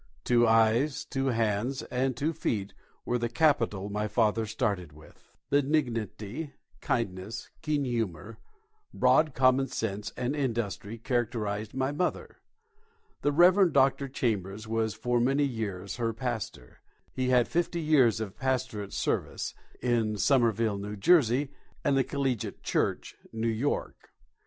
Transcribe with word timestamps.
Two 0.23 0.47
eyes, 0.47 1.05
two 1.05 1.27
hands, 1.27 1.83
and 1.83 2.17
two 2.17 2.33
feet 2.33 2.73
were 3.05 3.19
the 3.19 3.29
capital 3.29 3.87
my 3.87 4.07
father 4.07 4.47
started 4.47 4.93
with. 4.93 5.29
Benignity, 5.51 6.53
kindness, 6.81 7.51
keen 7.61 7.85
humour, 7.85 8.39
broad 8.95 9.35
common 9.35 9.67
sense 9.67 10.11
and 10.17 10.35
industry 10.35 10.97
characterised 10.97 11.75
my 11.75 11.91
mother. 11.91 12.37
The 13.21 13.31
Reverend 13.31 13.73
Dr. 13.73 14.07
Chambers 14.07 14.67
was 14.67 14.95
for 14.95 15.19
many 15.19 15.45
years 15.45 15.97
her 15.97 16.13
pastor. 16.13 16.81
He 17.13 17.29
had 17.29 17.47
fifty 17.47 17.79
years 17.79 18.19
of 18.19 18.35
pastorate 18.35 18.93
service, 18.93 19.53
in 19.83 20.17
Somerville, 20.17 20.83
N.J., 20.83 21.51
and 21.83 21.95
the 21.95 22.03
Collegiate 22.03 22.63
Church, 22.63 23.15
New 23.31 23.47
York. 23.47 24.09